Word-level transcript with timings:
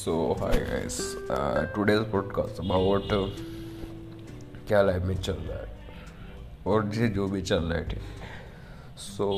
So 0.00 0.32
hi 0.32 0.58
guys 0.58 0.98
today's 1.74 1.98
podcast 1.98 2.60
about 2.60 3.08
क्या 4.68 4.82
life 4.82 5.02
में 5.02 5.22
चल 5.22 5.32
रहा 5.32 5.58
है? 5.58 5.76
और 6.66 6.94
ये 6.94 7.08
जो 7.08 7.26
भी 7.26 7.42
चल 7.42 7.64
रहा 7.64 7.78
है, 7.78 7.88
ठीक 7.88 8.02
सो 8.96 9.30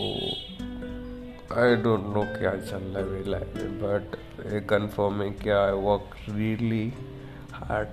आई 1.61 1.77
डोंट 1.77 2.01
नो 2.01 2.23
क्या 2.39 2.51
चल 2.51 2.77
रहा 2.77 2.99
है 2.99 3.11
मेरी 3.11 3.31
लाइफ 3.31 3.57
में 3.57 3.79
बट 3.79 4.17
कन्फर्म 4.67 5.23
है 5.23 5.31
क्या 5.31 5.65
I 5.65 5.73
work 5.73 6.17
really 6.29 6.93
hard 7.53 7.89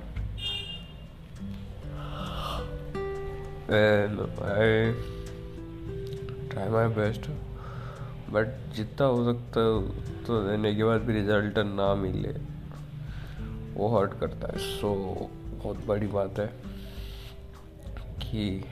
and 3.72 4.20
I 4.44 4.94
try 6.48 6.70
my 6.70 6.88
best 6.88 7.22
but 8.30 8.74
जितना 8.74 9.06
हो 9.06 9.34
सकता 9.34 9.60
है 9.60 10.00
तो 10.26 10.48
देने 10.48 10.76
के 10.76 10.84
बाद 10.84 11.02
भी 11.02 11.14
रिज़ल्ट 11.14 11.58
ना 11.58 11.96
मिले। 11.96 12.59
वो 13.74 13.98
हर्ट 13.98 14.20
करता 14.20 14.48
है। 14.48 14.58
सो 14.58 14.94
बहुत 15.52 15.86
बड़ी 15.86 16.08
बात 16.08 16.40
है 16.40 16.48
कि 18.24 18.64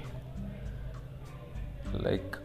लाइक 1.87 2.35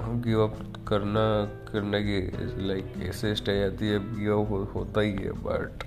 गिव 0.00 0.42
अप 0.44 0.86
करना, 0.88 1.44
करने 1.72 2.02
की 2.02 2.20
लाइक 2.66 2.92
ऐसे 2.98 3.34
स्टेज 3.34 3.74
आती 3.74 3.88
है 3.88 4.20
गिव 4.20 4.42
अप 4.42 4.72
होता 4.74 5.00
ही 5.00 5.12
है 5.12 5.32
but 5.32 5.84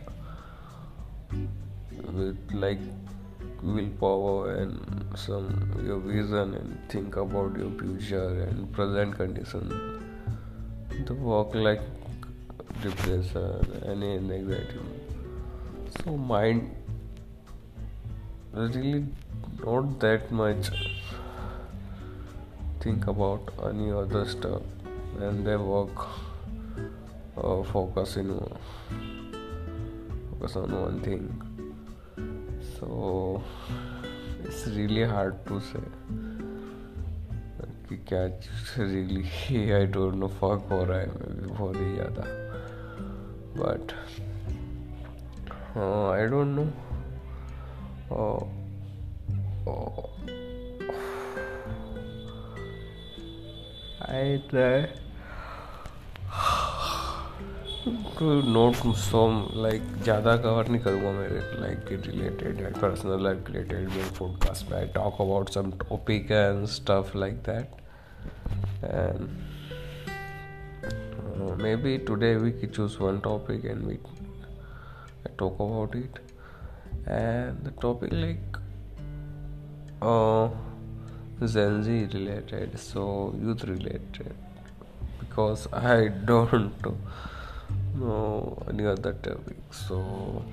with 2.09 2.53
like 2.53 2.79
willpower 4.01 4.49
and 4.61 5.15
some 5.15 5.47
your 5.87 5.97
vision 5.97 6.53
and 6.61 6.93
think 6.93 7.17
about 7.17 7.57
your 7.57 7.71
future 7.79 8.47
and 8.49 8.75
present 8.75 9.15
condition 9.15 9.69
the 11.09 11.17
work 11.19 11.51
like 11.55 11.79
depression 12.81 13.73
and 13.85 14.03
anxiety 14.03 14.79
so 15.97 16.15
mind 16.17 16.69
really 18.53 19.05
not 19.65 19.99
that 19.99 20.31
much 20.31 20.69
think 22.79 23.07
about 23.07 23.51
any 23.69 23.91
other 23.91 24.25
stuff 24.25 24.61
and 25.19 25.45
they 25.45 25.55
work 25.55 26.05
uh, 27.37 27.63
focus 27.63 28.17
in 28.17 28.33
focus 30.31 30.55
on 30.55 30.71
one 30.81 30.99
thing 31.01 31.25
so 32.79 33.41
it's 34.43 34.67
really 34.67 35.03
hard 35.03 35.45
to 35.45 35.59
say 35.71 35.85
कि 37.91 37.97
क्या 38.07 38.25
really 38.79 39.71
I 39.71 39.85
don't 39.95 40.13
know 40.15 40.27
fuck 40.39 40.67
हो 40.71 40.83
रहा 40.83 40.97
है 40.97 41.07
मैं 41.07 41.35
भी 41.39 41.47
बहुत 41.47 41.75
ही 41.75 41.93
ज़्यादा 41.95 42.40
but 43.57 43.91
I 46.13 46.27
don't 46.27 46.47
know 46.47 46.63
I 54.09 54.37
try 54.37 54.81
to 58.19 58.41
not 58.51 58.95
some 58.95 59.47
like 59.53 59.81
ज़्यादा 60.03 60.35
कवर 60.37 60.67
नहीं 60.67 60.81
करूँगा 60.81 61.11
मेरे 61.11 61.39
लाइक 61.61 61.79
के 61.79 61.95
related 61.95 62.59
and 62.59 62.75
personal 62.75 63.23
life 63.23 63.47
related 63.47 63.89
मेरे 63.89 64.09
पॉडकास्ट 64.19 64.71
में. 64.71 64.77
I 64.77 64.85
talk 64.85 65.13
about 65.13 65.49
some 65.49 65.71
topic 65.71 66.31
and 66.31 66.65
stuff 66.65 67.17
like 67.17 67.33
that 67.33 67.71
and 68.83 69.29
maybe 71.57 71.99
today 71.99 72.35
we 72.37 72.51
could 72.51 72.73
choose 72.73 72.99
one 72.99 73.21
topic 73.21 73.63
and 73.63 73.85
we 73.85 73.97
talk 75.37 75.59
about 75.59 75.95
it. 75.95 76.19
And 77.05 77.63
the 77.63 77.71
topic 77.71 78.11
like 78.11 78.57
uh, 80.01 80.49
Gen 81.45 81.83
Z 81.83 82.17
related 82.17 82.79
so 82.79 83.35
youth 83.41 83.63
related. 83.63 84.35
Because 85.19 85.67
I 85.73 86.07
don't 86.07 86.73
know 87.95 88.63
any 88.69 88.85
other 88.85 89.13
topic 89.13 89.57
so 89.71 90.43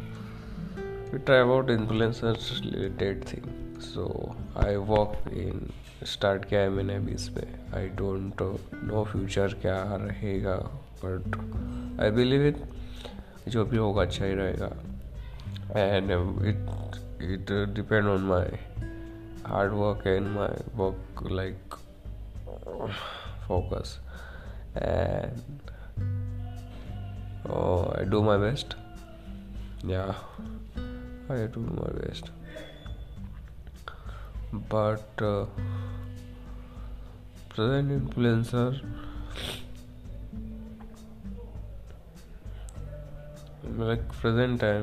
we 1.12 1.19
try 1.20 1.36
about 1.36 1.66
influencers 1.66 2.60
related 2.64 3.25
thing. 3.25 3.44
So 3.81 4.34
I 4.56 4.76
work 4.76 5.16
in 5.31 5.72
start 6.04 6.44
किया 6.44 6.60
है 6.60 6.69
मैंने 6.69 6.94
अभी 6.94 7.12
इस 7.12 7.28
पर 7.28 7.76
I 7.76 7.88
don't 7.88 8.42
know 8.84 9.04
future 9.04 9.54
क्या 9.54 9.97
रहेगा 9.97 10.56
but 11.04 11.36
I 12.00 12.10
believe 12.10 12.42
it 12.47 12.56
जो 13.48 13.64
भी 13.64 13.76
होगा 13.76 14.03
अच्छा 14.03 14.25
ही 14.25 14.34
रहेगा। 14.34 14.66
And 15.81 16.10
it 16.10 16.70
it 17.22 17.75
depend 17.75 18.06
on 18.06 18.20
my 18.20 18.58
hard 19.47 19.72
work 19.72 20.06
and 20.06 20.26
my 20.26 20.48
work 20.75 21.28
like 21.32 21.75
focus 23.48 24.00
and 24.76 25.70
I 27.98 28.04
do 28.04 28.22
my 28.22 28.38
best 28.38 28.76
या 29.84 30.03
I 31.31 31.47
do 31.47 31.60
my 31.60 32.00
best. 32.00 32.32
But 34.70 35.22
uh, 35.22 35.47
present 37.54 37.92
influencer 37.92 38.81
like 43.86 44.00
present 44.00 44.60
time 44.60 44.82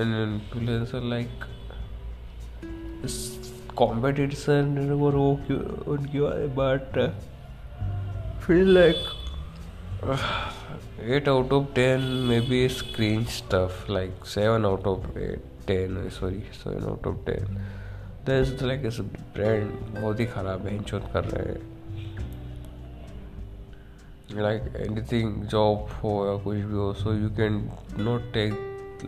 an 0.00 0.14
influencer 0.22 1.02
like 1.02 1.28
competition 3.76 4.90
और 5.02 5.14
वो 5.14 5.30
उनकी 5.92 6.20
बात 6.48 6.92
but? 6.98 7.10
Feel 8.40 8.74
like 8.74 8.96
eight 11.00 11.28
out 11.28 11.52
of 11.52 11.74
ten 11.74 12.00
maybe 12.40 12.68
screen 12.68 13.24
stuff 13.24 13.92
like 13.92 14.24
seven 14.24 14.64
out 14.64 14.86
of 14.86 15.18
eight 15.18 15.42
ten 15.66 16.10
sorry 16.10 16.40
seven 16.40 16.82
out 16.82 17.06
of 17.06 17.16
ten 17.16 17.66
तो 18.26 18.32
इस 18.32 18.58
तरह 18.58 18.76
के 18.82 18.90
सब 18.90 19.12
brand 19.34 19.70
बहुत 19.94 20.20
ही 20.20 20.26
ख़राब 20.26 20.66
है 20.66 20.74
इंचोत 20.76 21.08
कर 21.12 21.24
रहे 21.24 21.52
हैं। 21.52 21.70
लाइक 24.42 24.76
एनी 24.80 25.02
थिंग 25.12 25.42
जॉब 25.44 25.88
हो 26.02 26.10
या 26.26 26.36
कुछ 26.44 26.56
भी 26.56 26.74
हो 26.74 26.92
so 26.94 27.12
you 27.14 27.28
can 27.36 27.56
not 27.98 28.32
take 28.32 28.52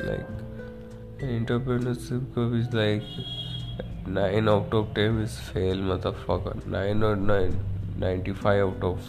like 0.02 1.22
entrepreneurship 1.22 2.32
को 2.34 2.46
is 2.56 2.76
like 2.76 4.08
nine 4.08 4.48
out 4.48 4.74
of 4.74 4.94
ten 4.94 5.22
is 5.22 5.38
fail 5.52 5.82
मतलब 5.82 6.62
नाइन 6.66 7.04
और 7.04 7.16
nine 7.16 7.58
ninety 7.98 8.32
five 8.32 8.66
out 8.66 8.84
of 8.84 9.08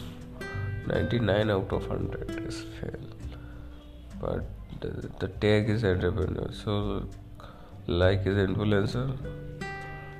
ninety 0.88 1.20
nine 1.20 1.52
out 1.52 1.74
of 1.74 1.92
hundred 1.92 2.46
is 2.48 2.62
fail 2.76 3.08
but 4.24 4.86
the 5.24 5.32
take 5.42 5.70
is 5.70 5.86
entrepreneur 5.86 6.52
so 6.54 6.78
like 7.90 8.28
is 8.28 8.40
influencer 8.40 9.44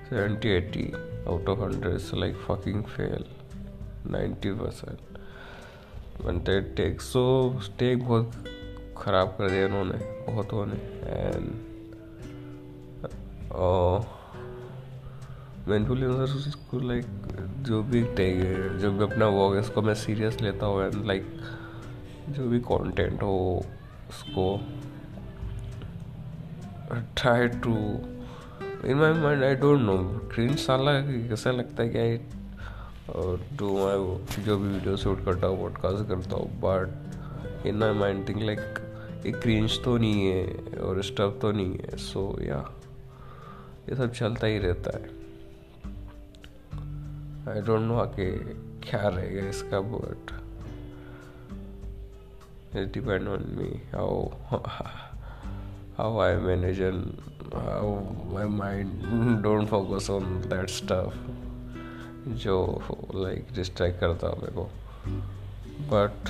70 0.10 0.50
80 0.50 0.94
out 1.28 1.48
of 1.50 1.60
100 1.60 1.96
is 1.96 2.14
like 2.14 2.36
fucking 2.48 2.86
fail. 2.86 3.24
90 4.06 4.54
percent. 4.54 5.00
बनते 6.24 6.60
take 6.76 7.02
so 7.02 7.22
take 7.80 8.04
बहुत 8.04 8.32
ख़राब 8.98 9.36
कर 9.38 9.50
दिया 9.50 9.66
उन्होंने 9.66 9.98
बहुत 10.28 10.54
ने 10.70 10.78
and 11.12 11.48
मैं 15.68 15.78
influencer 15.78 16.52
को 16.72 16.80
लाइक 16.88 17.06
जो 17.68 17.82
भी 17.84 18.04
टेक 18.16 18.40
जो 18.82 18.92
भी 18.92 19.04
अपना 19.04 19.28
वर्क 19.28 19.54
है, 19.56 19.60
उसको 19.60 19.82
मैं 19.82 19.94
सीरियस 19.96 20.42
लेता 20.42 20.66
हूँ 20.66 20.84
एंड 20.84 21.06
लाइक 21.06 21.26
जो 22.30 22.48
भी 22.50 22.60
कंटेंट 22.72 23.22
हो, 23.24 23.66
उसको 24.10 24.46
try 27.18 27.48
to 27.66 27.76
in 28.84 28.96
my 28.96 29.14
mind 29.14 29.44
I 29.44 29.56
don't 29.56 29.82
know 29.82 29.98
cringe 30.34 30.56
साला 30.56 30.92
कैसा 31.02 31.52
लगता 31.52 31.84
है 31.84 31.90
क्या 31.90 32.04
डू 33.58 33.78
माई 33.78 34.44
जो 34.44 34.58
भी 34.58 34.70
वीडियो 34.70 34.98
शूट 34.98 35.26
करता 35.26 35.48
हूँ 35.48 35.60
पॉडकास्ट 35.60 36.08
करता 36.08 36.36
हूँ 36.36 36.60
but 36.60 37.68
in 37.68 37.76
my 37.76 37.94
mind 37.94 38.28
think 38.30 38.44
like 38.44 38.60
एक 39.26 39.36
क्रींच 39.36 39.82
तो 39.86 39.98
नहीं 39.98 40.28
है 40.28 40.48
और 40.80 41.04
स्टफ़ 41.04 41.40
तो 41.42 41.52
नहीं 41.52 41.74
है. 41.74 41.98
सो 41.98 42.36
so, 42.38 42.46
या 42.46 42.66
yeah, 42.66 43.90
ये 43.90 43.96
सब 43.96 44.14
चलता 44.14 44.48
ही 44.48 44.58
रहता 44.58 44.98
है. 44.98 45.04
आई 47.56 47.62
डोंट 47.62 47.82
नो 47.82 47.98
आके 47.98 48.32
क्या 48.90 49.08
रहेगा 49.08 49.50
इसका 49.50 49.80
but 49.80 50.46
it 52.76 52.92
depend 52.92 53.28
on 53.28 53.44
me. 53.58 53.80
How 53.92 54.32
how 55.98 56.20
I 56.20 56.36
manage 56.36 56.82
my 57.54 58.48
mind 58.48 59.42
don't 59.44 59.68
focus 59.68 60.10
on 60.10 60.24
that 60.50 60.70
stuff 60.70 61.16
जो 62.44 62.56
लाइक 63.16 63.48
डिस्ट्रैक्ट 63.56 64.00
करता 64.00 64.28
मेरे 64.28 64.52
को। 64.52 64.64
बट 65.92 66.30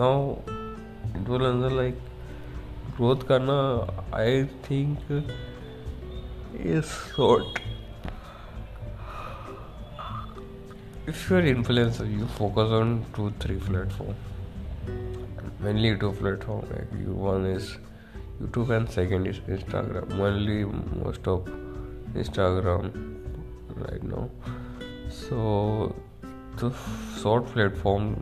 नाउ 0.00 0.32
इट 1.20 1.28
विल 1.28 1.44
अंदर 1.46 1.70
लाइक 1.70 1.98
ग्रोथ 2.96 3.26
करना 3.28 3.58
I 4.16 4.44
think 4.44 4.98
is 6.66 6.84
short 6.84 7.60
if 11.08 11.32
your 11.32 11.44
influence 11.44 12.00
you 12.00 12.26
focus 12.26 12.72
on 12.80 13.00
two 13.16 13.30
three 13.30 13.56
platform 13.56 14.14
mainly 15.68 15.96
two 15.96 16.12
platform 16.12 16.62
like 16.72 16.92
you 16.98 17.14
one 17.14 17.46
is 17.46 17.66
youtube 18.40 18.70
and 18.76 18.90
second 18.90 19.26
is 19.26 19.40
instagram 19.56 20.14
mainly 20.20 20.58
most 21.00 21.28
of 21.28 21.48
instagram 22.24 22.90
right 23.86 24.04
now 24.12 24.28
so 25.20 25.94
the 26.60 26.70
short 27.22 27.52
platform 27.54 28.14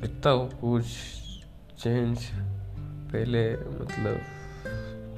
इतना 0.04 0.60
कुछ 0.62 0.84
change 1.84 2.20
पहले 3.12 3.54
मतलब 3.54 4.18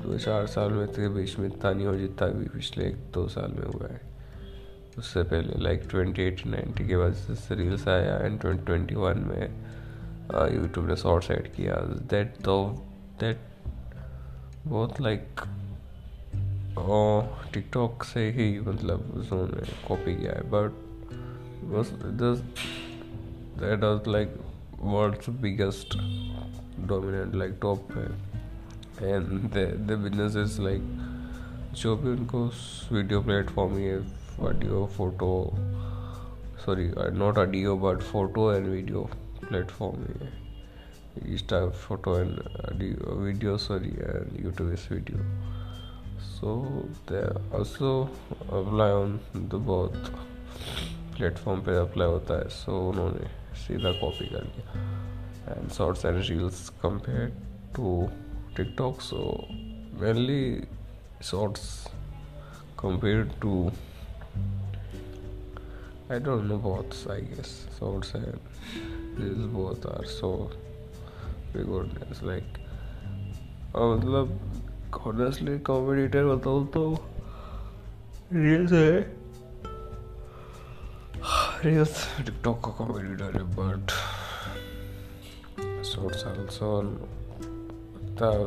दो 0.04 0.18
चार 0.18 0.48
साल 0.48 0.72
में 0.72 0.88
थे 0.88 1.10
बीच 1.10 1.40
में 1.40 1.48
इतना 1.48 1.74
नहीं 1.74 1.88
हो 1.88 1.96
जितना 1.96 2.28
भी 2.28 2.46
पिछले 2.46 2.86
एक 2.86 2.96
दो 2.96 3.28
साल 3.28 3.52
में 3.52 3.68
हुआ 3.68 3.88
है। 3.88 4.02
उससे 4.98 5.24
पहले 5.24 5.64
लाइक 5.64 5.84
ट्वेंटी 5.90 6.22
एटी 6.22 6.50
नाइन्टी 6.50 6.88
के 6.88 6.98
बाद 6.98 7.14
से 7.14 7.56
रील्स 7.56 7.88
आया 7.88 8.18
एंड 8.18 8.40
ट्वेंटी 8.40 8.66
ट्वेंटी 8.66 8.96
वन 8.96 9.18
में 9.18 9.54
यूट्यूब 10.34 10.88
ने 10.88 10.96
शॉर्ट्स 10.96 11.32
ऐड 11.32 11.54
किया। 11.56 11.76
दैट 12.10 12.38
तो 12.38 12.86
दैट 13.20 13.40
बहुत 14.68 15.02
लाइक 15.02 15.42
टिकटॉक 17.54 18.04
से 18.04 18.32
ही 18.32 18.60
मतलब 18.60 19.12
उन्होंने 19.16 19.88
कॉपी 19.88 20.16
किया 20.16 20.32
है। 20.32 20.42
But 20.42 20.72
that 23.60 23.84
was 23.84 24.08
like 24.08 24.40
world's 24.80 25.30
biggest 25.30 25.98
dominant 26.88 27.36
like 27.36 27.60
top 27.62 27.92
है। 27.92 28.36
And 29.14 29.28
the 29.88 29.92
business 29.92 30.36
is 30.36 30.62
like 30.62 30.82
जो 31.74 31.96
भी 31.98 32.10
उनको 32.10 32.46
वीडियो 32.92 33.22
प्लेटफॉर्म 33.22 33.78
ये 33.78 34.00
photo 34.86 35.50
sorry 36.66 36.92
not 36.98 37.38
uh, 37.38 37.82
but 37.82 38.02
photo 38.02 38.54
and 38.54 38.68
photo 38.68 39.25
platform 39.48 40.00
में 40.00 40.32
Insta 41.32 41.60
photo 41.70 42.18
and 42.20 42.40
video 43.24 43.58
sorry 43.66 43.90
and 43.90 44.40
YouTube 44.46 44.72
is 44.74 44.92
video 44.92 45.18
so 46.22 46.56
they 47.12 47.22
also 47.58 47.92
apply 48.60 48.92
on 48.92 49.20
the 49.36 49.62
बहुत 49.68 50.12
platform 51.18 51.62
पे 51.64 51.76
apply 51.78 52.08
होता 52.08 52.40
है। 52.40 52.48
So 52.50 52.72
so, 52.72 52.78
उन्होंने 52.90 53.28
सीधा 53.58 53.92
कॉपी 54.00 54.28
कर 54.30 54.44
लिया। 54.44 54.66
And 55.52 55.70
shorts 55.72 56.06
and 56.06 56.18
reels 56.30 56.70
compare 56.84 57.30
to 57.76 58.10
TikTok 58.58 59.02
so 59.02 59.22
mainly 60.02 60.68
shorts 61.24 61.68
compare 62.80 63.24
to 63.42 63.54
I 66.12 66.20
don't 66.20 66.44
know 66.44 66.58
बहुत 66.58 67.10
I 67.12 67.22
guess 67.22 67.52
shorts 67.80 68.16
and 68.16 68.40
both 69.18 69.86
are 69.86 70.06
so 70.06 70.52
good. 71.54 71.90
It's 72.10 72.22
like 72.22 72.60
मतलब 73.76 74.40
ऑनेस्टली 75.08 75.58
कॉम्पिटिटर 75.60 76.26
बताऊँ 76.26 76.66
तो 76.74 76.84
रील्स 78.34 78.72
है 78.72 79.00
reels 81.66 81.96
TikTok 82.18 82.64
का 82.66 82.72
competitor 82.72 83.38
है 83.38 83.44
but 83.56 83.92
shorts 85.86 86.24
also 86.24 86.72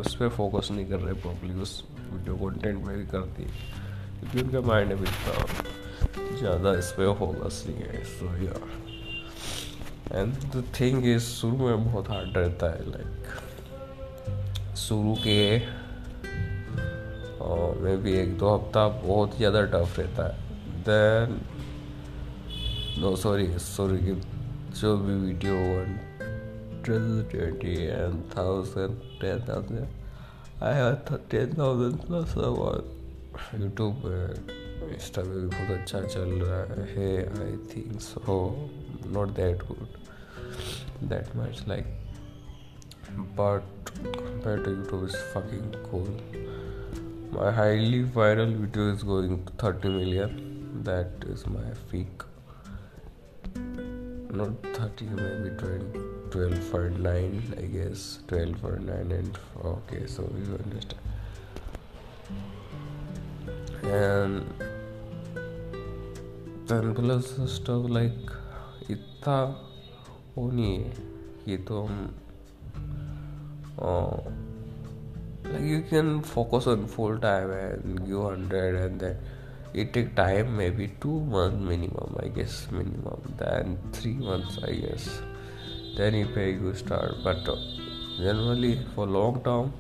उस 0.01 0.15
पर 0.15 0.29
focus 0.29 0.71
नहीं 0.71 0.87
कर 0.87 1.01
रहे 1.01 1.15
प्रॉपरली 1.15 1.61
उस 1.61 1.83
वीडियो 2.13 2.37
कंटेंट 2.37 2.85
में 2.87 2.97
भी 2.99 3.07
करती 3.07 3.45
क्योंकि 3.45 4.43
उनका 4.43 4.61
माइंड 4.69 4.93
है 4.93 5.03
इतना 5.03 6.37
ज़्यादा 6.39 6.79
इस 6.79 6.93
पर 6.93 7.15
फोकस 7.19 7.65
नहीं 7.69 7.79
है 7.79 8.05
सो 8.05 8.37
यार 8.45 8.88
एंड 10.13 10.33
द 10.33 10.65
थिंग 10.81 11.07
इज़ 11.07 11.23
शुरू 11.23 11.57
में 11.57 11.85
बहुत 11.85 12.09
हार्ड 12.09 12.37
रहता 12.39 12.71
है 12.71 12.91
लाइक 12.91 14.77
शुरू 14.77 15.15
के 15.27 15.59
मे 17.83 17.97
भी 17.97 18.13
एक 18.13 18.39
दो 18.39 18.55
हफ़्ता 18.55 18.89
बहुत 18.89 19.37
ज़्यादा 19.37 19.63
टफ 19.75 19.99
रहता 19.99 20.25
है। 20.29 20.35
देन 20.89 21.41
नो 23.01 23.15
सॉरी 23.17 23.47
सॉरी 23.59 24.15
जो 24.81 24.97
भी 24.99 25.15
video 25.15 25.55
one 25.55 25.99
twenty 26.85 27.75
and 27.85 28.23
thousand 28.37 28.97
ten 29.21 29.39
thousand 29.49 29.87
I 30.63 30.75
have 30.75 31.17
ten 31.31 31.55
thousand 31.59 31.97
plus 32.01 32.35
YouTube 33.61 33.95
Insta 34.95 35.23
पे 35.23 35.29
भी 35.29 35.47
बहुत 35.47 35.71
अच्छा 35.79 36.01
चल 36.01 36.29
रहा 36.43 36.85
है 36.93 37.11
I 37.41 37.57
think 37.73 38.01
so 38.01 38.37
not 39.07 39.35
that 39.35 39.67
good 39.69 39.89
that 41.03 41.35
much 41.35 41.67
like 41.67 41.87
but 43.37 43.63
compared 43.95 44.65
to 44.65 44.71
youtube 44.71 45.09
is 45.09 45.17
fucking 45.33 45.75
cool. 45.91 46.09
My 47.33 47.51
highly 47.53 48.05
viral 48.05 48.55
video 48.57 48.93
is 48.95 49.03
going 49.03 49.45
to 49.45 49.53
30 49.53 49.89
million. 49.89 50.83
That 50.85 51.11
is 51.27 51.47
my 51.47 51.65
peak. 51.91 52.23
Not 54.31 54.51
30 54.75 55.05
maybe 55.07 55.51
20 55.57 56.01
12 56.31 56.75
or 56.75 56.91
9 56.91 57.55
i 57.59 57.63
guess. 57.63 58.21
12 58.29 58.65
or 58.65 58.79
9 58.79 59.13
and 59.13 59.39
okay 59.65 60.07
so 60.07 60.31
you 60.39 60.59
understand. 60.65 60.95
And 63.83 64.45
then 66.67 66.95
plus 66.95 67.39
stuff 67.51 67.85
like 67.89 68.38
था, 69.23 69.67
वो 70.39 70.49
है। 70.51 70.79
ये 71.49 71.57
तो 71.57 71.83
हम 71.83 72.15
you 75.61 75.81
can 75.91 76.21
focus 76.21 76.69
on 76.69 76.87
full 76.87 77.19
time 77.19 77.53
and 77.53 77.99
give 77.99 78.31
hundred 78.31 78.75
and 78.75 79.01
then 79.01 79.81
it 79.81 79.93
take 79.93 80.13
time 80.17 80.51
may 80.53 80.71
be 80.71 80.87
two 80.87 81.21
month 81.21 81.69
minimum 81.69 82.19
I 82.23 82.29
guess 82.29 82.69
minimum 82.73 83.35
than 83.35 83.77
three 83.95 84.13
months 84.17 84.59
I 84.65 84.77
guess 84.77 85.09
then 85.97 86.15
you 86.15 86.27
pay 86.27 86.51
you 86.53 86.73
start 86.73 87.13
but 87.27 87.51
generally 88.23 88.75
for 88.97 89.09
long 89.09 89.39
term 89.39 89.73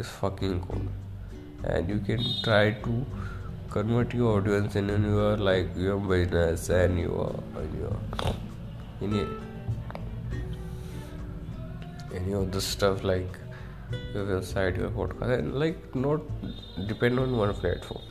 is 0.00 0.06
fucking 0.06 0.60
cool 0.60 0.88
and 1.64 1.90
you 1.90 1.98
can 2.06 2.24
try 2.44 2.70
to 2.70 3.02
convert 3.74 4.14
your 4.14 4.40
audience 4.40 4.76
in 4.76 4.90
your 4.90 5.38
like 5.38 5.74
your 5.78 6.00
business 6.06 6.70
and 6.70 6.98
your 6.98 7.62
your 7.74 8.51
any 9.02 9.26
any 12.14 12.32
of 12.32 12.50
the 12.52 12.60
stuff 12.60 13.02
like 13.04 13.38
your 14.14 14.24
website 14.26 14.76
your 14.76 14.90
podcast 14.90 15.38
and 15.38 15.54
like 15.62 15.94
not 15.94 16.20
depend 16.86 17.18
on 17.18 17.36
one 17.36 17.54
platform. 17.54 18.02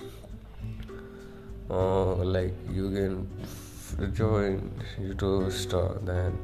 Uh, 1.69 2.15
like 2.35 2.53
you 2.69 2.89
can 2.91 4.13
join 4.13 4.69
youtube 4.99 5.51
store 5.51 5.97
then 6.03 6.37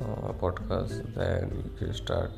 uh, 0.00 0.32
podcast 0.42 1.14
then 1.14 1.50
you 1.64 1.70
can 1.78 1.94
start 1.94 2.30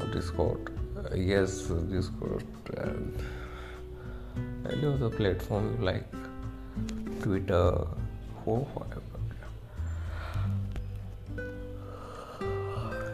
on 0.00 0.10
discord. 0.10 0.70
Uh, 0.98 1.14
yes 1.14 1.62
discord 1.90 2.44
and 2.76 3.22
any 4.70 4.86
other 4.86 5.10
platform 5.10 5.82
like 5.82 6.04
Twitter 7.22 7.86
or 8.46 8.66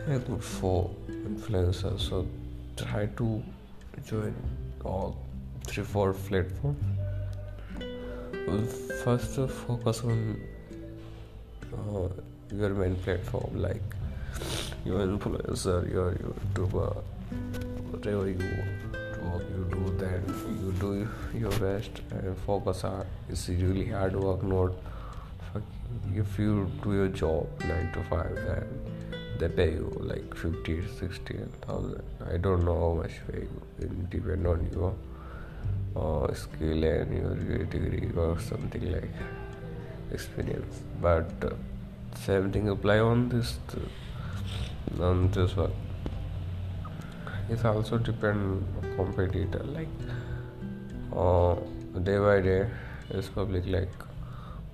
Yeah, 0.07 0.19
good 0.19 0.45
for 0.45 0.91
influencers. 1.09 2.01
So 2.01 2.27
try 2.77 3.07
to 3.07 3.43
join 4.07 4.35
all 4.85 5.17
three 5.67 5.85
four 5.85 6.13
platforms. 6.13 6.85
First, 9.03 9.37
focus 9.51 10.03
on 10.05 10.41
uh, 11.73 12.09
your 12.53 12.71
main 12.71 12.97
platform 12.97 13.57
like 13.57 13.83
your 14.85 15.01
influencer 15.01 15.91
your 15.91 16.13
youtuber 16.13 17.03
whatever 17.91 18.29
you 18.29 18.39
work 19.25 19.43
you 19.55 19.65
do 19.71 19.97
then 19.99 20.23
you 20.61 20.73
do 20.73 20.91
your 21.39 21.51
best 21.59 22.03
and 22.11 22.37
focus 22.47 22.85
on 22.85 23.07
it's 23.29 23.49
really 23.49 23.87
hard 23.87 24.15
work 24.15 24.43
not 24.43 24.73
if 26.15 26.39
you 26.39 26.71
do 26.83 26.93
your 26.93 27.09
job 27.09 27.47
9 27.61 27.93
to 27.93 28.05
5 28.11 28.35
then 28.35 28.94
they 29.39 29.49
pay 29.49 29.71
you 29.73 29.91
like 30.01 30.37
50 30.37 30.83
60 30.99 31.39
thousand. 31.67 32.03
I 32.33 32.37
don't 32.37 32.65
know 32.65 32.79
how 32.79 32.93
much 33.03 33.15
pay 33.31 33.41
you 33.41 33.63
it 33.79 34.11
depend 34.11 34.47
on 34.47 34.69
your 34.73 34.95
uh, 35.97 36.33
skill 36.35 36.85
and 36.85 37.17
your 37.17 37.65
degree 37.65 38.11
or 38.17 38.39
something 38.41 38.91
like 38.93 39.11
experience. 40.13 40.83
But 41.01 41.31
uh, 41.45 41.51
same 42.15 42.53
thing 42.53 42.69
apply 42.69 42.99
on 43.01 43.29
this 43.29 43.59
uh, 43.77 45.03
on 45.03 45.31
this 45.31 45.57
one. 45.57 45.73
It's 47.49 47.65
also 47.65 47.99
depend 47.99 48.67
competitor 48.97 49.65
like 49.65 49.89
uh, 51.15 51.55
day 52.03 52.19
by 52.19 52.41
day 52.41 52.67
is 53.11 53.29
public 53.29 53.67
like 53.67 53.93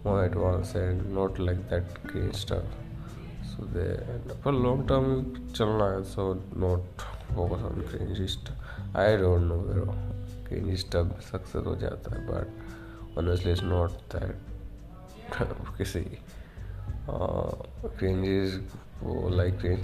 more 0.04 0.24
advanced 0.24 0.74
and 0.74 1.12
not 1.14 1.38
like 1.38 1.68
that 1.68 2.02
green 2.04 2.32
stuff 2.32 2.62
so 3.50 3.66
they 3.74 3.88
for 4.42 4.52
long 4.52 4.86
term 4.86 5.06
chalna 5.58 5.88
hai 5.92 6.02
so 6.12 6.26
not 6.64 7.04
focus 7.34 7.62
on 7.70 7.82
cringy 7.90 8.28
stuff 8.28 8.98
I 9.06 9.16
don't 9.22 9.48
know 9.48 9.60
bro 9.70 10.76
stuff 10.84 11.16
success 11.30 11.66
हो 11.66 11.76
जाता 11.84 12.14
है 12.16 12.26
but 12.28 13.18
honestly 13.18 13.56
it's 13.56 13.66
not 13.72 13.98
that 14.14 14.34
किसी 15.78 16.04
cringes 17.98 18.60
वो 19.02 19.28
like 19.36 19.58
cringe 19.60 19.82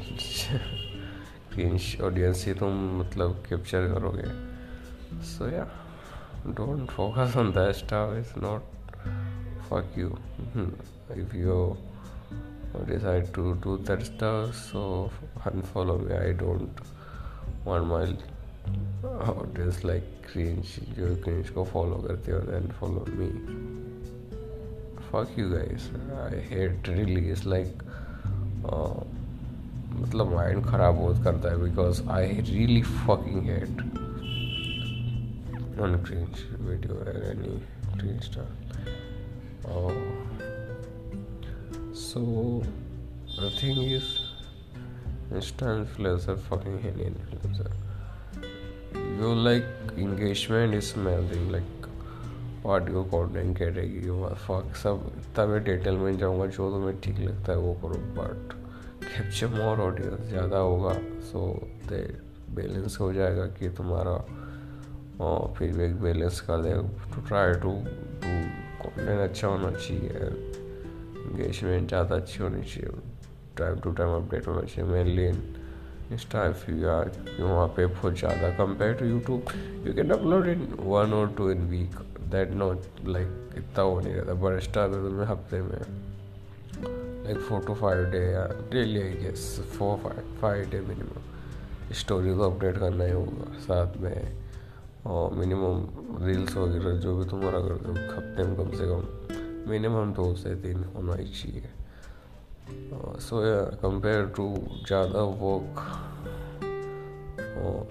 cringe 1.52 2.00
audience 2.04 2.44
ही 2.46 2.54
तुम 2.54 3.00
मतलब 3.00 3.42
capture 3.48 3.88
करोगे 3.94 4.28
so 5.32 5.48
या 5.48 5.66
don't 6.58 6.90
focus 6.96 7.36
on 7.42 7.52
that 7.54 7.74
stuff 7.76 8.12
it's 8.18 8.34
not 8.42 8.60
fuck 9.68 9.96
you 9.96 10.10
if 11.22 11.34
you 11.34 11.76
decide 12.88 13.32
to 13.34 13.54
do 13.66 13.76
that 13.88 14.04
stuff 14.06 14.54
so 14.54 15.10
unfollow 15.50 15.98
me 16.06 16.14
i 16.16 16.32
don't 16.42 16.82
want 17.64 17.86
my 17.92 18.04
audience 19.34 19.82
like 19.84 20.06
cringe 20.28 20.72
जो 20.98 21.14
cringe 21.24 21.50
को 21.58 21.64
follow 21.74 22.00
करते 22.06 22.32
हो 22.32 22.40
then 22.50 22.70
follow 22.80 23.04
me 23.18 23.28
fuck 25.10 25.36
you 25.38 25.48
guys 25.54 25.90
I 26.22 26.40
hate 26.50 26.88
really 26.88 27.28
it's 27.34 27.44
like 27.54 27.84
uh, 28.72 28.96
मतलब 30.00 30.34
mind 30.34 30.64
ख़राब 30.66 30.94
बहुत 30.94 31.22
करता 31.24 31.50
है 31.50 31.62
because 31.62 32.02
I 32.16 32.40
really 32.50 32.82
fucking 32.82 33.42
hate 33.50 33.84
cringe 36.08 36.38
video 36.66 36.94
or 37.04 37.14
any 37.30 37.54
cringe 37.98 38.24
stuff 38.24 38.50
uh, 39.68 39.92
so, 42.16 42.62
the 43.38 43.50
thing 43.50 43.78
is 43.94 44.04
insta 45.38 45.66
influencer 45.78 46.34
fucking 46.44 46.76
any 46.90 47.08
influencer 47.10 47.70
you 49.18 49.32
like, 49.46 49.66
engagement 49.98 50.74
is 50.74 50.94
amazing, 50.94 51.50
like 51.56 51.72
audio 52.66 53.02
content 53.12 53.56
category 53.58 54.34
fuck 54.44 54.76
सब, 54.76 55.02
तब 55.36 55.52
detail 55.64 55.96
में 55.96 56.16
जाऊँगा, 56.18 56.46
जो 56.46 56.70
तुम्हें 56.70 57.00
ठीक 57.00 57.18
लगता 57.18 57.52
है, 57.52 57.58
वो 57.58 57.72
करो 57.82 57.98
बट 58.16 58.52
कैप्चर 59.04 59.48
मोर 59.48 59.80
ऑडियंस 59.80 60.28
ज़्यादा 60.28 60.58
होगा 60.58 60.94
सो 61.30 61.40
दे 61.88 62.00
बैलेंस 62.56 62.96
हो 63.00 63.12
जाएगा 63.12 63.46
कि 63.58 63.68
तुम्हारा 63.78 64.16
फीडबैक 65.58 65.94
बैलेंस 66.02 66.40
कर 66.48 66.62
दे 66.62 66.72
to 67.14 67.26
try 67.28 67.52
to 67.52 67.72
to 68.24 68.32
content 68.82 69.20
अच्छा 69.30 69.46
होना 69.48 69.70
चाहिए। 69.78 70.65
इंगेजमेंट 71.26 71.88
ज़्यादा 71.88 72.16
अच्छी 72.16 72.42
होनी 72.42 72.62
चाहिए। 72.62 72.90
टाइम 73.58 73.80
टू 73.80 73.90
टाइम 73.92 74.10
अपडेट 74.16 74.48
होना 74.48 74.62
चाहिए। 74.62 74.90
Mainly 74.92 75.26
Insta 76.12 76.44
if 76.46 76.70
you 76.70 76.88
are 76.88 77.10
वहाँ 77.40 77.66
पे 77.76 77.86
बहुत 77.86 78.18
ज़्यादा 78.18 78.50
compare 78.56 78.92
to 78.94 79.06
YouTube 79.06 79.52
you 79.86 79.94
can 79.94 80.10
upload 80.18 80.46
in 80.48 80.68
one 80.80 81.12
और 81.12 81.32
two 81.36 81.50
in 81.50 81.66
week 81.70 81.98
that 82.30 82.50
not 82.54 83.06
like 83.06 83.54
इतना 83.58 83.82
हो 83.82 84.00
नहीं 84.00 84.14
रहता। 84.14 84.34
बट 84.34 84.60
स्टार 84.62 84.88
तो 84.90 85.10
में 85.10 85.24
हफ़्ते 85.26 85.60
में। 85.62 85.78
Like 87.24 87.38
four 87.38 87.64
to 87.66 87.74
five 87.74 88.04
day 88.10 88.18
या 88.32 88.46
daily 88.72 89.02
I 89.02 89.12
guess 89.22 89.44
four 89.78 89.96
five 89.98 90.34
five 90.40 90.70
day 90.70 90.80
minimum 90.88 91.94
story 91.94 92.34
को 92.34 92.50
अपडेट 92.50 92.78
करना 92.78 93.04
ही 93.04 93.12
होगा 93.12 93.52
साथ 93.60 93.96
में। 94.00 94.46
और 95.06 95.34
मिनिमम 95.34 95.84
रील्स 96.26 96.56
वगैरह 96.56 96.96
जो 97.00 97.16
भी 97.16 97.24
तुम्हारा 97.30 97.58
करते 97.60 97.88
हो 97.88 97.94
हफ़्ते 98.14 98.42
में 98.42 98.56
कम 98.56 98.70
से 98.76 98.86
कम 98.86 99.02
मिनिमम 99.66 100.12
दो 100.14 100.34
से 100.36 100.54
तीन 100.62 100.84
होना 100.94 101.14
ही 101.14 101.26
चाहिए 101.28 101.70
सो 103.20 103.40
कंपेयर 103.80 104.26
टू 104.36 104.46
ज़्यादा 104.86 105.22
वर्क 105.40 105.80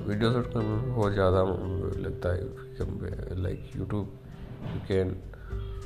वीडियो 0.08 0.32
शूट 0.32 0.48
करने 0.54 0.66
में 0.66 0.96
बहुत 0.96 1.14
ज़्यादा 1.14 1.42
लगता 2.00 2.34
है 2.34 3.42
लाइक 3.42 3.72
यूट्यूब 3.76 4.20
यू 4.66 4.80
कैन 4.88 5.16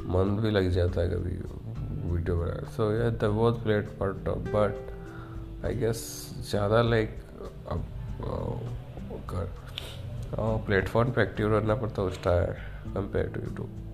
मन 0.08 0.38
भी 0.42 0.52
लग 0.52 0.70
जाता 0.72 1.02
है 1.02 1.10
कभी 1.10 1.36
वीडियो 2.10 2.38
बना 2.38 2.70
सो 2.72 2.92
या 2.94 3.10
the 3.18 3.32
was 3.34 3.56
plate 3.64 3.90
part 4.00 4.30
but 4.50 5.66
I 5.66 5.76
guess 5.76 6.02
ज़्यादा 6.50 6.82
लाइक 6.84 7.20
अब 7.70 7.86
प्लेटफॉर्म 10.66 11.12
पे 11.12 11.22
एक्टिव 11.22 11.56
रहना 11.56 11.76
पड़ता 11.76 12.02
है 12.02 12.08
उसका 12.08 12.42
कंपेयर 12.94 13.28
टू 13.28 13.42
यूट्यूब 13.42 13.89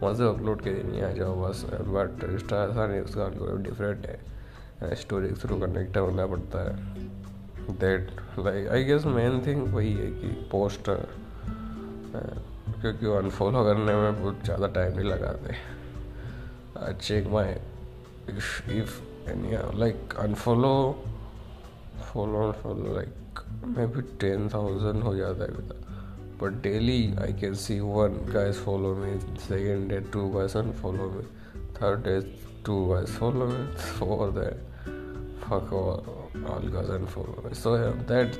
वहाँ 0.00 0.14
से 0.14 0.28
अपलोड 0.28 0.60
के 0.62 0.70
नहीं 0.82 1.02
आ 1.02 1.10
जाओ 1.12 1.34
बस। 1.42 1.64
बट 1.88 2.24
इंस्टा 2.24 2.62
ऐसा 2.64 2.86
नहीं 2.86 3.00
उसका 3.00 3.28
डिफरेंट 3.62 4.06
है। 4.06 4.94
स्टोरी 4.96 5.28
के 5.28 5.34
थ्रू 5.36 5.58
कनेक्ट 5.60 5.96
होना 5.96 6.26
पड़ता 6.26 6.58
है। 6.64 6.74
That 7.78 8.10
like 8.38 8.68
I 8.68 8.84
guess 8.84 9.06
main 9.08 9.40
thing 9.46 9.62
वही 9.74 9.92
है 9.92 10.10
कि 10.12 10.28
पोस्ट 10.52 10.90
क्योंकि 12.80 13.06
अनफॉलो 13.16 13.64
करने 13.64 13.94
में 13.94 14.22
बहुत 14.22 14.44
ज़्यादा 14.44 14.66
टाइम 14.74 14.96
नहीं 14.96 15.08
लगाते। 15.08 15.54
Check 16.94 17.26
my 17.26 17.54
if 18.30 18.70
if 18.70 19.00
like 19.76 20.14
unfollow 20.18 20.74
follow 22.02 22.38
unfollow 22.42 22.94
like 22.94 23.40
may 23.76 23.86
be 23.86 24.02
ten 24.20 24.48
thousand 24.48 25.02
हो 25.02 25.14
जाता 25.16 25.44
है 25.44 25.50
अभी 25.50 25.62
but 26.38 26.62
daily 26.62 27.14
I 27.18 27.32
can 27.32 27.54
see 27.54 27.80
one 27.80 28.24
guys 28.26 28.58
follow 28.58 28.94
me, 28.94 29.18
second 29.36 29.88
day 29.88 30.00
two 30.12 30.32
guys 30.32 30.54
unfollow 30.54 31.12
me, 31.18 31.24
third 31.74 32.04
day 32.04 32.22
two 32.64 32.94
guys 32.94 33.10
follow 33.10 33.46
me, 33.46 33.76
fourth 33.98 34.34
day 34.34 34.56
fuck 35.48 35.72
all, 35.72 36.30
all 36.46 36.60
guys 36.60 36.88
unfollow 36.88 37.44
me. 37.44 37.54
So 37.54 37.74
yeah, 37.76 38.02
that 38.06 38.38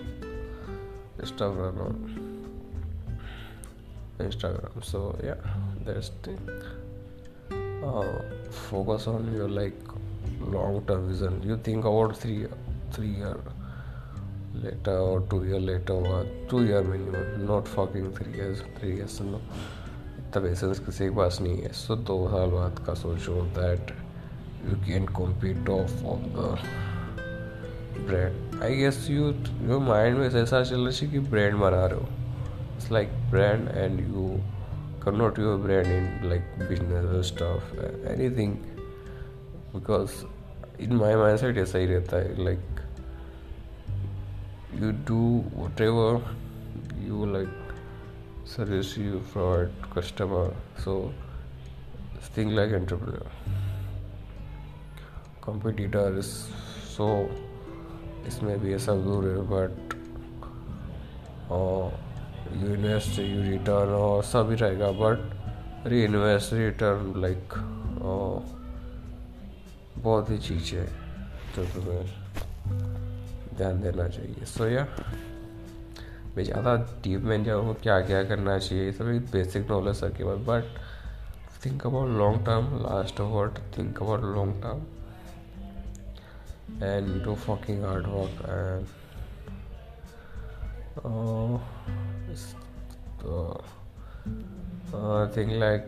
stuff 1.25 1.55
run 1.57 1.79
on. 1.79 2.39
Instagram. 4.19 4.85
So 4.85 5.17
yeah, 5.23 5.37
that's 5.85 6.11
the 6.23 6.37
uh, 7.87 8.23
focus 8.51 9.07
on 9.07 9.33
your 9.35 9.49
like 9.49 9.81
long 10.41 10.85
term 10.87 11.09
vision. 11.09 11.43
You 11.43 11.57
think 11.57 11.85
about 11.85 12.17
three 12.17 12.47
three 12.93 13.15
year 13.23 13.37
later 14.65 14.99
or 14.99 15.21
two 15.31 15.45
year 15.45 15.79
two 15.87 15.95
or 15.95 16.25
में 16.53 16.69
year 16.69 16.83
minimum, 16.83 17.49
not 17.51 17.69
fucking 17.77 18.09
three 18.17 18.33
years, 18.39 18.63
three 18.79 18.95
years, 18.99 19.21
no. 19.21 19.41
तब 20.35 20.47
essence 20.47 20.79
किसी 20.79 21.05
के 21.05 21.17
पास 21.17 21.39
नहीं 21.43 21.59
है। 21.59 21.73
सो 21.73 21.97
दो 21.97 22.29
साल 22.29 22.51
बाद 22.51 22.85
का 22.87 22.95
सोचो 22.95 23.43
that 23.43 23.91
you 24.69 24.77
can 24.87 25.07
compete 25.07 25.69
of 25.69 26.05
of 26.05 26.21
the 26.21 26.59
bread 28.07 28.63
I 28.63 28.77
guess 28.77 29.11
you 29.11 29.25
your 29.63 29.81
mind 29.81 30.19
में 30.19 30.27
ऐसा 30.27 30.63
चल 30.63 30.77
रहा 30.77 30.99
है 31.03 31.11
कि 31.11 31.19
ब्रांड 31.19 31.55
मना 31.55 31.87
रहे 31.87 32.01
हो। 32.01 32.07
It's 32.75 32.93
like 32.93 33.09
brand 33.31 33.69
and 33.69 34.01
you 34.01 34.41
कर 35.05 35.13
not 35.13 35.39
your 35.39 35.59
brand 35.59 35.87
in 35.87 36.29
like 36.29 36.43
business 36.69 37.27
stuff 37.27 37.77
anything 38.37 38.55
because 39.75 40.11
in 40.81 40.93
my 40.93 41.15
mindset 41.39 41.59
ऐसा 41.59 41.79
ही 41.79 41.87
रहता 41.87 42.17
है 42.17 42.45
like 42.45 42.78
you 44.81 44.93
do 45.11 45.23
whatever 45.61 46.21
you 47.07 47.27
like 47.27 47.73
service 48.45 48.97
you 48.97 49.23
provide 49.33 49.71
customer 49.95 50.45
so 50.85 50.95
think 52.35 52.53
like 52.53 52.73
entrepreneur 52.73 53.27
competitor 55.41 56.07
is 56.19 56.33
so 56.97 57.07
इसमें 58.29 58.59
भी 58.61 58.73
ऐसा 58.75 58.95
दूर 59.05 59.25
है 59.27 59.43
but 59.51 59.95
you 62.63 62.75
invest 62.75 63.19
you 63.19 63.43
return 63.43 63.93
और 63.99 64.23
सभी 64.31 64.55
रहेगा 64.63 64.91
बट 64.99 65.87
री 65.89 66.03
इन्वेस्ट 66.05 66.53
रिटर्न 66.53 67.13
लाइक 67.23 67.55
बहुत 70.03 70.31
ही 70.31 70.39
चीज़ 70.39 70.75
है 70.75 70.87
जो 71.57 71.65
तुम्हें 71.75 72.28
ध्यान 73.59 73.81
देना 73.83 74.09
चाहिए। 74.09 74.45
सो 74.47 74.67
या 74.69 74.87
मैं 76.37 76.45
ज़्यादा 76.45 76.75
डीप 77.05 77.21
में 77.23 77.45
जाऊँ 77.45 77.65
वो 77.67 77.75
क्या 77.83 78.01
क्या 78.01 78.23
करना 78.25 78.59
चाहिए 78.59 78.85
ये 78.85 78.93
सब 78.93 79.09
एक 79.09 79.31
बेसिक 79.33 79.71
नॉलेज 79.71 79.97
सर 79.97 80.11
के 80.19 80.25
पास 80.25 80.39
but 80.49 80.65
think 81.65 81.87
about 81.87 82.09
long 82.19 82.45
term 82.47 82.65
last 82.83 83.21
word 83.21 83.59
think 83.79 84.03
about 84.03 84.23
long 84.35 84.63
term 84.63 84.81
and 86.85 87.23
do 87.25 87.35
fucking 87.47 87.85
hard 87.85 88.07
work 88.07 88.37
and 88.49 88.87
I 94.95 95.27
think 95.37 95.51
like 95.61 95.83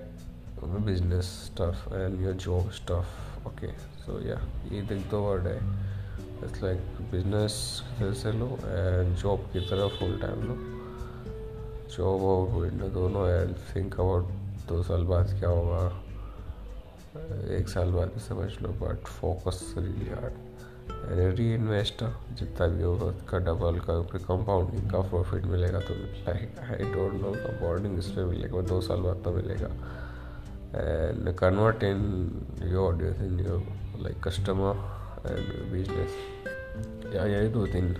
business 0.86 1.26
stuff 1.46 1.94
and 1.94 2.20
your 2.22 2.34
job 2.46 2.70
stuff 2.72 3.46
okay 3.48 3.70
so 4.02 4.20
yeah 4.20 4.38
ये 4.72 4.82
दिख 4.82 5.10
दो 5.10 5.20
word 5.20 5.46
है। 5.46 5.58
It's 6.44 6.62
like 6.62 6.80
business 7.12 7.54
फिर 7.98 8.12
से 8.14 8.32
लो 8.32 8.46
and 8.46 9.16
job 9.16 9.40
की 9.52 9.60
तरफ़ 9.60 9.98
full 9.98 10.18
time 10.20 10.42
लो। 10.42 10.54
जॉब 11.96 12.22
और 12.24 12.70
दोनों 12.94 13.28
एंड 13.30 13.54
थिंक 13.74 13.94
अबाउट 13.94 14.28
दो 14.68 14.82
साल 14.82 15.04
बाद 15.04 15.38
क्या 15.38 15.48
होगा। 15.48 15.82
एक 17.56 17.68
साल 17.68 17.90
बाद 17.92 18.08
भी 18.14 18.20
समझ 18.20 18.50
लो 18.62 18.68
but 18.80 19.06
focus 19.08 19.74
really 19.78 20.10
hard 20.10 20.48
reinvest 21.54 22.04
जितना 22.38 22.66
भी 22.66 22.82
होगा 22.82 23.06
उसका 23.06 23.38
डबल 23.38 23.78
का 23.80 24.00
फिर 24.10 24.20
कंपाउंडिंग 24.22 24.90
का 24.90 25.00
प्रॉफिट 25.10 25.44
मिलेगा 25.46 25.80
तो 25.80 25.94
like 25.94 26.58
I 26.60 26.90
don't 26.92 27.20
know 27.22 27.32
compounding 27.32 27.98
इस 27.98 28.08
पर 28.10 28.24
मिलेगा, 28.24 28.60
दो 28.62 28.80
साल 28.80 29.00
बाद 29.00 29.22
तो 29.24 29.32
मिलेगा। 29.32 29.68
And 30.74 31.34
convert 31.38 31.82
in 31.84 32.00
your 32.62 32.94
audience 32.94 33.20
in 33.22 33.40
your 33.40 33.62
like 34.02 34.22
customer 34.24 34.74
business 35.26 37.14
या 37.14 37.24
यही 37.26 37.48
दो 37.48 37.66
तीन 37.66 37.94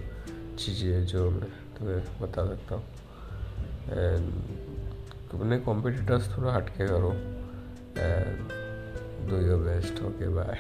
चीज़ें 0.59 1.07
जो 1.07 1.31
मैं 1.31 1.51
तुम्हें 1.79 2.01
बता 2.21 2.47
सकता 2.47 2.75
हूँ। 2.75 2.85
एंड 3.91 4.33
अपने 5.35 5.59
कॉम्पिटिटर्स 5.59 6.37
थोड़ा 6.39 6.53
हटके 6.53 6.87
करो। 6.87 7.13
And 7.99 8.39
do 9.31 9.37
your 9.47 9.59
best 9.63 10.03
okay 10.03 10.29
bye 10.29 10.59